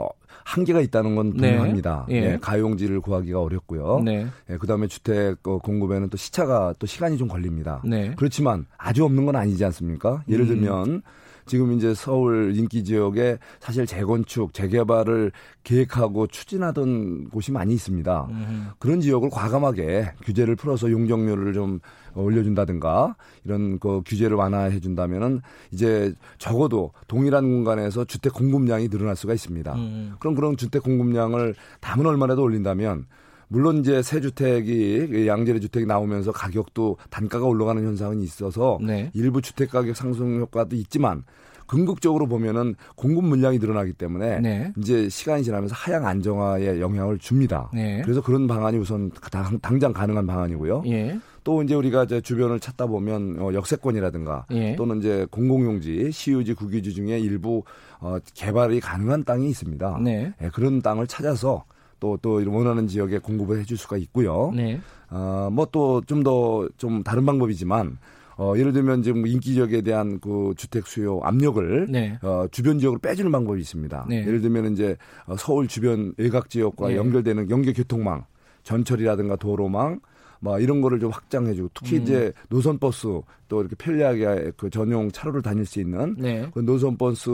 한계가 0.50 0.82
있다는 0.82 1.16
건 1.16 1.34
네. 1.36 1.52
분명합니다. 1.52 2.06
네. 2.10 2.16
예. 2.16 2.38
가용지를 2.42 3.02
구하기가 3.02 3.40
어렵고요. 3.40 4.02
네. 4.04 4.26
예, 4.50 4.58
그다음에 4.58 4.88
주택 4.88 5.48
어, 5.48 5.60
공급에는 5.60 6.10
또 6.10 6.18
시차가 6.18 6.74
또 6.80 6.88
시간이 6.88 7.20
좀 7.20 7.28
걸립니다. 7.28 7.84
네. 7.86 8.14
그렇지만 8.16 8.66
아주 8.76 9.06
없는 9.06 9.28
건 9.28 9.36
아니지 9.36 9.64
않습니까? 9.66 10.24
예를 10.28 10.46
음. 10.46 10.48
들면 10.48 11.02
지금 11.50 11.74
이제 11.74 11.96
서울 11.96 12.56
인기 12.56 12.84
지역에 12.84 13.40
사실 13.60 13.88
재건축, 13.88 14.54
재개발을 14.54 15.32
계획하고 15.64 16.28
추진하던 16.28 17.30
곳이 17.30 17.52
많이 17.52 17.74
있습니다. 17.74 18.28
음. 18.30 18.68
그런 18.78 19.02
지역을 19.02 19.32
과감하게 19.32 20.14
규제를 20.24 20.56
풀어서 20.56 20.92
용적률을 20.92 21.54
좀 21.54 21.80
올려준다든가 22.14 23.16
이런 23.46 23.80
그 23.80 24.04
규제를 24.06 24.38
완화해 24.38 24.80
준다면은 24.80 25.42
이제 25.72 26.14
적어도 26.38 26.92
동일한 27.08 27.50
공간에서 27.50 28.06
주택 28.06 28.34
공급량이 28.34 28.88
늘어날 28.90 29.16
수가 29.16 29.34
있습니다. 29.34 29.74
음. 29.74 30.14
그럼 30.20 30.36
그런 30.36 30.56
주택 30.56 30.84
공급량을 30.84 31.56
담은 31.82 32.06
얼마라도 32.06 32.44
올린다면 32.44 33.08
물론 33.50 33.80
이제 33.80 34.02
새 34.02 34.22
주택이 34.22 35.28
양질의 35.28 35.60
주택이 35.60 35.86
나오면서 35.86 36.32
가격도 36.32 36.98
단가가 37.10 37.46
올라가는 37.46 37.84
현상은 37.84 38.22
있어서 38.22 38.78
네. 38.82 39.12
일부 39.14 39.42
주택 39.42 39.72
가격 39.72 39.96
상승 39.96 40.40
효과도 40.40 40.76
있지만 40.76 41.24
궁극적으로 41.66 42.28
보면은 42.28 42.76
공급 42.96 43.26
물량이 43.26 43.60
늘어나기 43.60 43.94
때문에 43.94 44.40
네. 44.40 44.74
이제 44.78 45.08
시간이 45.08 45.44
지나면서 45.44 45.76
하향 45.76 46.06
안정화에 46.06 46.80
영향을 46.80 47.20
줍니다. 47.20 47.70
네. 47.74 48.02
그래서 48.04 48.22
그런 48.22 48.48
방안이 48.48 48.78
우선 48.78 49.12
당, 49.32 49.80
장 49.80 49.94
가능한 49.94 50.26
방안이고요. 50.26 50.84
예. 50.88 51.20
또 51.44 51.64
이제 51.64 51.76
우리가 51.76 52.04
이제 52.04 52.22
주변을 52.22 52.60
찾다 52.60 52.88
보면 52.88 53.38
어, 53.40 53.54
역세권이라든가 53.54 54.48
예. 54.52 54.76
또는 54.76 54.98
이제 54.98 55.26
공공용지, 55.30 56.12
시유지, 56.12 56.54
국유지 56.54 56.94
중에 56.94 57.20
일부 57.20 57.64
어, 58.00 58.18
개발이 58.34 58.80
가능한 58.80 59.24
땅이 59.24 59.48
있습니다. 59.50 60.00
네. 60.04 60.34
예, 60.42 60.50
그런 60.50 60.82
땅을 60.82 61.08
찾아서 61.08 61.66
또, 62.00 62.18
또 62.22 62.42
원하는 62.48 62.88
지역에 62.88 63.20
공급을 63.20 63.60
해줄 63.60 63.78
수가 63.78 63.98
있고요. 63.98 64.52
네. 64.56 64.80
어, 65.10 65.50
뭐 65.52 65.66
또 65.66 66.02
좀 66.06 66.24
더좀 66.24 66.70
좀 66.78 67.04
다른 67.04 67.26
방법이지만 67.26 67.98
어, 68.38 68.54
예를 68.56 68.72
들면 68.72 69.04
지금 69.04 69.28
인기 69.28 69.54
지역에 69.54 69.82
대한 69.82 70.20
그 70.20 70.54
주택 70.56 70.88
수요 70.88 71.20
압력을 71.24 71.88
네. 71.90 72.18
어, 72.22 72.46
주변 72.52 72.80
지역으로 72.80 73.00
빼주는 73.00 73.30
방법이 73.32 73.60
있습니다. 73.60 74.06
네. 74.08 74.26
예를 74.26 74.40
들면 74.42 74.74
이제 74.74 74.96
어, 75.26 75.36
서울 75.38 75.68
주변 75.68 76.14
외곽 76.18 76.50
지역과 76.50 76.90
네. 76.90 76.96
연결되는 76.96 77.50
연계 77.50 77.74
교통망, 77.74 78.24
전철이라든가 78.64 79.36
도로망, 79.36 80.00
뭐 80.40 80.58
이런 80.58 80.80
거를 80.80 81.02
좀 81.02 81.12
확장해주고 81.12 81.72
특히 81.74 81.98
음. 81.98 82.02
이제 82.04 82.32
노선 82.48 82.80
버스 82.80 83.08
또 83.50 83.60
이렇게 83.60 83.76
편리하게 83.76 84.54
그 84.56 84.70
전용 84.70 85.12
차로를 85.12 85.42
다닐 85.42 85.66
수 85.66 85.82
있는 85.82 86.16
네. 86.18 86.48
그 86.54 86.60
노선 86.60 86.96
버스 86.98 87.30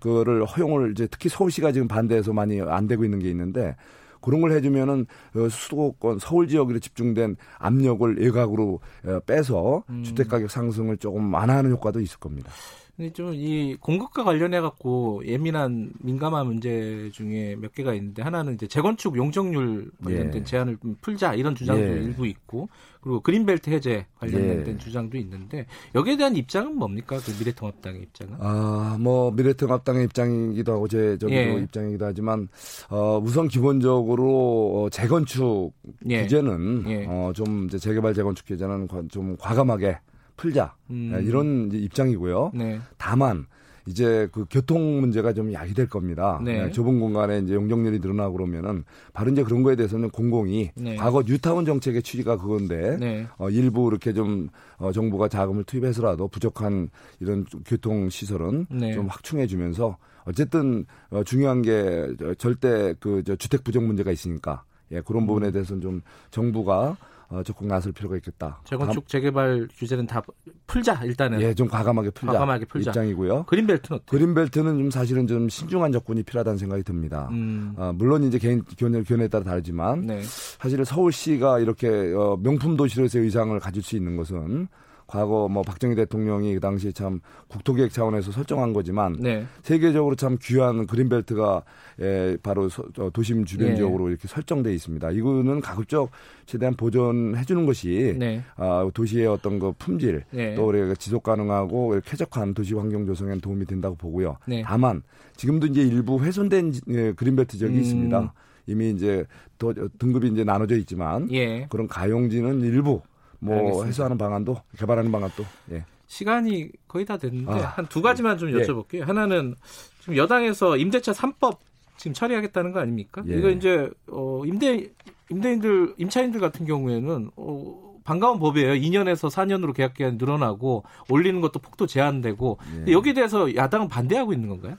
그거를 0.00 0.46
허용을 0.46 0.92
이제 0.92 1.06
특히 1.10 1.28
서울시가 1.28 1.72
지금 1.72 1.86
반대해서 1.86 2.32
많이 2.32 2.62
안 2.62 2.86
되고 2.86 3.04
있는 3.04 3.18
게 3.18 3.28
있는데 3.28 3.76
그런 4.20 4.40
걸 4.40 4.52
해주면은 4.52 5.06
어, 5.34 5.48
수도권 5.48 6.18
서울 6.18 6.48
지역으로 6.48 6.78
집중된 6.78 7.36
압력을 7.58 8.18
외곽으로 8.18 8.80
어, 9.04 9.20
빼서 9.26 9.84
음. 9.90 10.02
주택 10.04 10.28
가격 10.28 10.50
상승을 10.50 10.96
조금 10.98 11.32
완화하는 11.32 11.70
효과도 11.70 12.00
있을 12.00 12.18
겁니다. 12.18 12.50
근데 12.96 13.12
좀 13.12 13.36
이 13.36 13.76
공급과 13.80 14.24
관련해 14.24 14.60
갖고 14.60 15.22
예민한 15.26 15.92
민감한 16.00 16.46
문제 16.46 17.10
중에 17.12 17.56
몇 17.56 17.72
개가 17.74 17.94
있는데 17.94 18.22
하나는 18.22 18.54
이제 18.54 18.66
재건축 18.66 19.16
용적률 19.16 19.90
관련된 20.02 20.40
예. 20.40 20.44
제한을 20.44 20.78
풀자 21.00 21.34
이런 21.34 21.54
주장도 21.54 21.82
예. 21.82 22.02
일부 22.02 22.26
있고 22.26 22.68
그리고 23.00 23.20
그린벨트 23.20 23.70
해제 23.70 24.06
관련된 24.18 24.74
예. 24.74 24.78
주장도 24.78 25.18
있는데 25.18 25.66
여기에 25.94 26.16
대한 26.16 26.34
입장은 26.34 26.76
뭡니까? 26.76 27.18
그 27.18 27.30
미래통합당의 27.38 28.02
입장은? 28.02 28.36
아, 28.40 28.96
뭐 28.98 29.30
미래통합당의 29.30 30.04
입장이기도 30.04 30.72
하고 30.72 30.88
제 30.88 31.18
저도 31.18 31.32
예. 31.34 31.52
입장이기도 31.52 32.06
하지만 32.06 32.48
어, 32.88 33.20
우선 33.22 33.48
기본적으로 33.48 34.84
어, 34.84 34.90
재건축 34.90 35.72
예. 36.08 36.22
규제는 36.22 36.84
예. 36.88 37.06
어, 37.08 37.32
좀 37.34 37.68
재개발 37.68 38.14
재건축 38.14 38.46
규제는 38.46 38.88
좀 39.10 39.36
과감하게 39.38 39.98
풀자 40.36 40.74
음. 40.90 41.10
네, 41.12 41.22
이런 41.22 41.70
입장이고요. 41.72 42.52
네. 42.54 42.80
다만 42.98 43.46
이제 43.86 44.28
그 44.32 44.44
교통 44.50 45.00
문제가 45.00 45.32
좀 45.32 45.52
야기될 45.52 45.88
겁니다. 45.88 46.40
네. 46.44 46.64
네, 46.64 46.70
좁은 46.72 46.98
공간에 46.98 47.38
이제 47.38 47.54
용적률이 47.54 48.00
늘어나고 48.00 48.32
그러면은 48.36 48.84
바로 49.12 49.30
이제 49.30 49.44
그런 49.44 49.62
거에 49.62 49.76
대해서는 49.76 50.10
공공이 50.10 50.72
네. 50.74 50.96
과거 50.96 51.22
뉴타운 51.24 51.64
정책의 51.64 52.02
취지가 52.02 52.36
그건데 52.38 52.96
네. 52.98 53.26
어, 53.38 53.48
일부 53.48 53.88
이렇게 53.88 54.12
좀 54.12 54.48
어, 54.78 54.90
정부가 54.90 55.28
자금을 55.28 55.64
투입해서라도 55.64 56.28
부족한 56.28 56.90
이런 57.20 57.44
교통 57.64 58.10
시설은 58.10 58.66
네. 58.70 58.92
좀 58.92 59.06
확충해 59.06 59.46
주면서 59.46 59.96
어쨌든 60.24 60.84
어, 61.10 61.22
중요한 61.22 61.62
게 61.62 62.08
절대 62.38 62.94
그 62.98 63.22
저 63.24 63.36
주택 63.36 63.64
부족 63.64 63.84
문제가 63.84 64.10
있으니까 64.10 64.64
예, 64.92 65.00
그런 65.00 65.22
음. 65.22 65.26
부분에 65.26 65.50
대해서는 65.50 65.80
좀 65.80 66.02
정부가 66.30 66.96
어, 67.28 67.42
적극 67.42 67.66
나설 67.66 67.92
필요가 67.92 68.16
있겠다. 68.16 68.60
재건축 68.64 69.08
재개발 69.08 69.68
규제는 69.76 70.06
다 70.06 70.22
풀자 70.66 71.04
일단은. 71.04 71.40
예, 71.40 71.54
좀 71.54 71.68
과감하게 71.68 72.10
풀자. 72.10 72.32
과감하게 72.32 72.64
풀자. 72.66 72.90
입장이고요. 72.90 73.44
그린벨트는 73.44 74.00
어때요? 74.00 74.06
그린벨트는 74.06 74.78
좀 74.78 74.90
사실은 74.90 75.26
좀 75.26 75.48
신중한 75.48 75.92
접근이 75.92 76.22
필요하다는 76.22 76.58
생각이 76.58 76.82
듭니다. 76.84 77.28
음. 77.32 77.74
어, 77.76 77.92
물론 77.94 78.22
이제 78.22 78.38
개인 78.38 78.62
견해, 78.76 79.02
견해에 79.02 79.28
따라 79.28 79.44
다르지만 79.44 80.06
네. 80.06 80.20
사실 80.22 80.84
서울시가 80.84 81.58
이렇게 81.58 81.88
어, 82.14 82.38
명품 82.40 82.76
도시로서의 82.76 83.24
의상을 83.24 83.58
가질 83.58 83.82
수 83.82 83.96
있는 83.96 84.16
것은 84.16 84.68
과거 85.06 85.48
뭐 85.48 85.62
박정희 85.62 85.94
대통령이 85.94 86.54
그 86.54 86.60
당시에 86.60 86.92
참 86.92 87.20
국토계획 87.48 87.92
차원에서 87.92 88.32
설정한 88.32 88.72
거지만 88.72 89.16
네. 89.20 89.46
세계적으로 89.62 90.16
참 90.16 90.36
귀한 90.42 90.86
그린벨트가 90.86 91.62
예, 92.00 92.36
바로 92.42 92.68
서, 92.68 92.84
도심 93.12 93.44
주변 93.44 93.70
네. 93.70 93.76
지역으로 93.76 94.08
이렇게 94.08 94.28
설정돼 94.28 94.74
있습니다. 94.74 95.10
이거는 95.12 95.60
가급적 95.60 96.10
최대한 96.44 96.74
보존해 96.74 97.44
주는 97.44 97.66
것이 97.66 98.16
네. 98.18 98.42
아, 98.56 98.88
도시의 98.92 99.26
어떤 99.26 99.58
그 99.58 99.72
품질 99.78 100.24
네. 100.30 100.54
또 100.54 100.66
우리가 100.66 100.94
지속 100.96 101.22
가능하고 101.22 102.00
쾌적한 102.04 102.54
도시 102.54 102.74
환경 102.74 103.06
조성에 103.06 103.38
도움이 103.38 103.66
된다고 103.66 103.94
보고요. 103.94 104.38
네. 104.46 104.62
다만 104.64 105.02
지금도 105.36 105.68
이제 105.68 105.82
일부 105.82 106.20
훼손된 106.22 106.72
예, 106.88 107.12
그린벨트 107.12 107.56
지역이 107.58 107.74
음. 107.74 107.80
있습니다. 107.80 108.32
이미 108.66 108.90
이제 108.90 109.24
또 109.58 109.72
등급이 109.98 110.28
이제 110.28 110.44
나눠져 110.44 110.76
있지만 110.78 111.30
예. 111.32 111.66
그런 111.68 111.86
가용지는 111.86 112.62
일부 112.62 113.02
뭐 113.40 113.56
알겠습니다. 113.56 113.86
해소하는 113.86 114.18
방안도 114.18 114.56
개발하는 114.78 115.12
방안도 115.12 115.44
예. 115.72 115.84
시간이 116.06 116.70
거의 116.88 117.04
다 117.04 117.16
됐는데 117.16 117.52
아, 117.52 117.66
한두 117.76 118.02
가지만 118.02 118.38
좀 118.38 118.50
예. 118.50 118.62
여쭤볼게요. 118.62 118.98
예. 118.98 119.02
하나는 119.02 119.54
지금 120.00 120.16
여당에서 120.16 120.76
임대차 120.76 121.12
3법 121.12 121.58
지금 121.96 122.12
처리하겠다는 122.12 122.72
거 122.72 122.80
아닙니까? 122.80 123.22
예. 123.28 123.34
이거 123.36 123.50
이제 123.50 123.90
어 124.08 124.42
임대 124.44 124.90
임대인들 125.30 125.94
임차인들 125.98 126.40
같은 126.40 126.66
경우에는 126.66 127.30
어 127.36 127.86
반가운 128.04 128.38
법이에요. 128.38 128.74
2년에서 128.74 129.28
4년으로 129.30 129.74
계약 129.74 129.94
기간이 129.94 130.16
늘어나고 130.16 130.84
올리는 131.10 131.40
것도 131.40 131.58
폭도 131.58 131.86
제한되고 131.86 132.58
예. 132.86 132.92
여기에 132.92 133.14
대해서 133.14 133.54
야당은 133.54 133.88
반대하고 133.88 134.32
있는 134.32 134.48
건가요? 134.48 134.76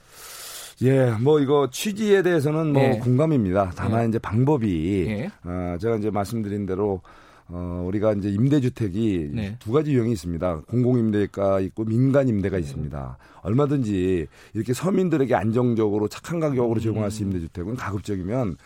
예, 0.82 1.10
뭐 1.20 1.40
이거 1.40 1.68
취지에 1.70 2.22
대해서는 2.22 2.72
뭐 2.72 2.82
예. 2.82 2.98
공감입니다. 2.98 3.72
다만 3.76 4.04
예. 4.04 4.08
이제 4.08 4.18
방법이 4.18 5.06
예. 5.08 5.30
어, 5.44 5.76
제가 5.78 5.96
이제 5.96 6.10
말씀드린 6.10 6.66
대로 6.66 7.02
어, 7.50 7.84
우리가 7.86 8.12
이제 8.12 8.28
임대주택이 8.28 9.30
네. 9.32 9.56
두 9.58 9.72
가지 9.72 9.92
유형이 9.92 10.12
있습니다. 10.12 10.62
공공임대가 10.68 11.60
있고 11.60 11.84
민간임대가 11.84 12.58
있습니다. 12.58 13.18
얼마든지 13.42 14.26
이렇게 14.52 14.74
서민들에게 14.74 15.34
안정적으로 15.34 16.08
착한 16.08 16.40
가격으로 16.40 16.78
제공할 16.80 17.10
수 17.10 17.22
있는 17.22 17.40
주택은 17.40 17.76
가급적이면 17.76 18.50
이 18.50 18.56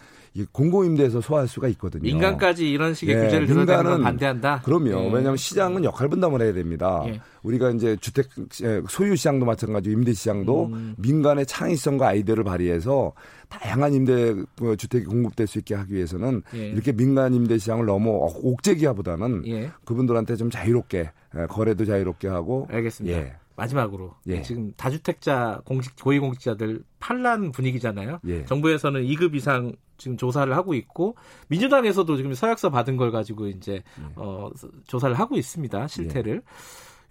공공임대에서 0.53 1.21
소화할 1.21 1.47
수가 1.47 1.69
있거든요. 1.69 2.03
민간까지 2.03 2.69
이런 2.69 2.95
식의 2.95 3.17
예, 3.17 3.25
규제를 3.25 3.47
들어가는 3.47 4.03
반대한다. 4.03 4.63
그럼요. 4.65 4.91
예. 4.91 5.05
왜냐하면 5.07 5.37
시장은 5.37 5.85
역할 5.85 6.09
분담을 6.09 6.41
해야 6.41 6.53
됩니다. 6.53 7.03
예. 7.07 7.21
우리가 7.43 7.71
이제 7.71 7.97
주택 8.01 8.29
예, 8.63 8.83
소유 8.89 9.15
시장도 9.15 9.45
마찬가지고 9.45 9.93
임대 9.93 10.13
시장도 10.13 10.67
음. 10.67 10.95
민간의 10.99 11.47
창의성과 11.47 12.09
아이디어를 12.09 12.45
발휘해서 12.45 13.13
다양한 13.49 13.93
임대 13.93 14.35
그 14.59 14.77
주택이 14.77 15.05
공급될 15.05 15.47
수 15.47 15.59
있게 15.59 15.75
하기 15.75 15.95
위해서는 15.95 16.43
예. 16.55 16.69
이렇게 16.69 16.93
민간 16.93 17.35
임대 17.35 17.59
시장을 17.59 17.85
너무 17.85 18.31
옥죄기화보다는 18.43 19.47
예. 19.49 19.71
그분들한테 19.85 20.37
좀 20.37 20.49
자유롭게 20.49 21.11
예, 21.37 21.47
거래도 21.47 21.85
자유롭게 21.85 22.29
하고 22.29 22.67
알겠습니다. 22.71 23.42
예. 23.53 23.55
마지막으로 23.57 24.15
예. 24.29 24.43
지금 24.43 24.73
다주택자 24.77 25.63
공직 25.65 25.95
고위공직자들 25.97 26.83
판란 26.99 27.53
분위기잖아요. 27.53 28.21
예. 28.27 28.45
정부에서는 28.45 29.03
2급 29.03 29.35
이상 29.35 29.73
지금 29.99 30.17
조사를 30.17 30.55
하고 30.57 30.75
있고 30.75 31.17
민주당에서도 31.49 32.17
지금 32.17 32.35
서약서 32.35 32.71
받은 32.71 32.97
걸 32.97 33.11
가지고 33.11 33.49
이제 33.49 33.75
예. 33.75 34.05
어, 34.17 34.51
조사를 34.87 35.19
하고 35.19 35.37
있습니다. 35.37 35.87
실태를. 35.89 36.43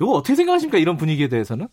이거 0.02 0.14
어떻게 0.14 0.36
생각하십니까? 0.36 0.78
이런 0.80 0.98
분위기에 0.98 1.28
대해서는? 1.28 1.68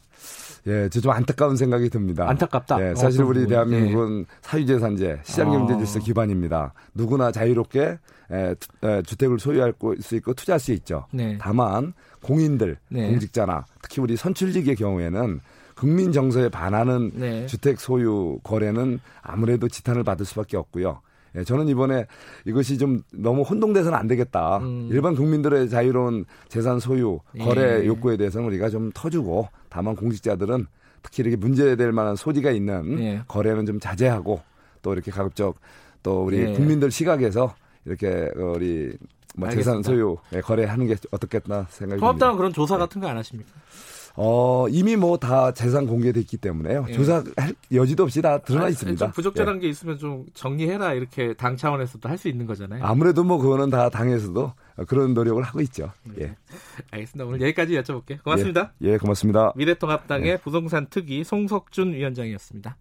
예, 0.67 0.89
저 0.91 1.01
좀 1.01 1.13
안타까운 1.13 1.57
생각이 1.57 1.89
듭니다. 1.89 2.29
안타깝다. 2.29 2.91
예, 2.91 2.95
사실 2.95 3.23
우리 3.23 3.47
대한민국은 3.47 4.21
예. 4.21 4.25
사유재산제, 4.43 5.21
시장경제질서 5.25 6.01
아. 6.01 6.03
기반입니다. 6.03 6.75
누구나 6.95 7.33
자유롭게 7.33 7.99
에, 8.31 8.55
에, 8.85 9.03
주택을 9.03 9.39
소유할 9.39 9.73
수 10.01 10.17
있고 10.17 10.35
투자할 10.35 10.61
수 10.61 10.73
있죠. 10.73 11.07
네. 11.13 11.39
다만 11.41 11.95
공인들, 12.23 12.77
네. 12.91 13.09
공직자나 13.09 13.65
특히 13.81 14.03
우리 14.03 14.17
선출직의 14.17 14.77
경우에는 14.77 15.41
국민 15.75 16.13
정서에 16.13 16.49
반하는 16.51 17.13
네. 17.15 17.47
주택 17.47 17.81
소유 17.81 18.39
거래는 18.43 18.99
아무래도 19.23 19.69
지탄을 19.69 20.03
받을 20.05 20.27
수밖에 20.27 20.57
없고요. 20.59 21.01
예, 21.39 21.45
저는 21.45 21.69
이번에 21.69 22.07
이것이 22.45 22.77
좀 22.79 23.03
너무 23.13 23.43
혼동돼서는 23.43 23.97
안 23.97 24.07
되겠다. 24.09 24.59
음. 24.59 24.89
일반 24.91 25.15
국민들의 25.15 25.69
자유로운 25.71 26.25
재산 26.49 26.81
소유, 26.81 27.21
거래 27.41 27.81
예. 27.83 27.87
욕구에 27.87 28.17
대해서는 28.17 28.47
우리가 28.49 28.69
좀 28.71 28.91
터주고 28.93 29.49
다만 29.69 29.95
공직자들은 29.95 30.67
특히 31.03 31.23
이렇게 31.23 31.37
문제될 31.37 31.93
만한 31.93 32.17
소지가 32.17 32.51
있는 32.51 32.99
예. 33.01 33.23
거래는 33.29 33.67
좀 33.67 33.79
자제하고 33.81 34.41
또 34.83 34.93
이렇게 34.93 35.11
가급적 35.11 35.57
또 36.03 36.25
우리 36.25 36.39
예. 36.39 36.53
국민들 36.53 36.91
시각에서 36.91 37.55
이렇게 37.85 38.29
우리 38.37 38.93
뭐 39.37 39.49
재산 39.51 39.83
소유 39.83 40.17
예, 40.35 40.41
거래하는 40.41 40.87
게 40.87 40.97
어떻겠나 41.11 41.67
생각이 41.71 41.79
듭니다. 41.79 41.97
통합당은 42.01 42.37
그런 42.37 42.53
조사 42.53 42.77
같은 42.77 43.01
거 43.01 43.07
안 43.09 43.17
하십니까? 43.17 43.51
어, 44.21 44.67
이미 44.69 44.97
뭐 44.97 45.17
다 45.19 45.53
재산 45.53 45.87
공개됐기 45.87 46.37
때문에요. 46.39 46.87
예. 46.89 46.93
조사할 46.93 47.25
여지도 47.73 48.03
없이 48.05 48.21
다 48.23 48.39
드러나 48.39 48.67
아, 48.67 48.69
있습니다. 48.69 49.07
좀 49.07 49.13
부적절한 49.13 49.57
예. 49.57 49.61
게 49.61 49.69
있으면 49.69 49.99
좀 49.99 50.27
정리해라 50.35 50.95
이렇게 50.95 51.35
당 51.35 51.57
차원에서도 51.57 52.09
할 52.09 52.19
수 52.19 52.29
있는 52.29 52.47
거잖아요. 52.47 52.85
아무래도 52.85 53.23
뭐 53.23 53.39
그거는 53.39 53.71
다 53.71 53.89
당에서도 53.91 54.53
그런 54.89 55.15
노력을 55.15 55.41
하고 55.43 55.61
있죠. 55.63 55.93
네. 56.05 56.25
예. 56.25 56.37
알겠습니다. 56.91 57.25
오늘 57.27 57.41
여기까지 57.43 57.75
여쭤볼게요. 57.81 58.23
고맙습니다. 58.25 58.73
예, 58.83 58.93
예 58.95 58.99
고맙습니다. 58.99 59.53
미래통합당의 59.57 60.29
예. 60.31 60.37
부동산 60.37 60.87
특위 60.91 61.23
송석준 61.25 61.95
위원장이었습니다. 61.95 62.77